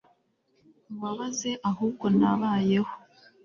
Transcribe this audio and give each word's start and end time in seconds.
nkubabaze 0.93 1.51
ahubwo 1.69 2.05
nabayeho 2.19 2.93